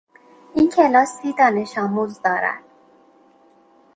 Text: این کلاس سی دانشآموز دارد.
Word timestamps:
این 0.55 0.69
کلاس 0.69 1.09
سی 1.21 1.33
دانشآموز 1.39 2.21
دارد. 2.21 2.63